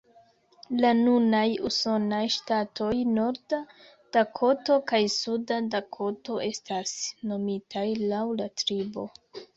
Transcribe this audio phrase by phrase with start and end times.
[0.83, 3.59] La nunaj usonaj ŝtatoj Norda
[4.17, 6.95] Dakoto kaj Suda Dakoto estas
[7.35, 9.07] nomitaj laŭ la tribo.